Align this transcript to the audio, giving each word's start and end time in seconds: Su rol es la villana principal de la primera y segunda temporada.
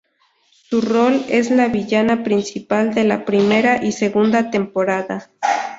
Su 0.63 0.81
rol 0.81 1.25
es 1.29 1.51
la 1.51 1.67
villana 1.67 2.23
principal 2.23 2.91
de 2.95 3.03
la 3.03 3.23
primera 3.23 3.85
y 3.85 3.91
segunda 3.91 4.49
temporada. 4.49 5.29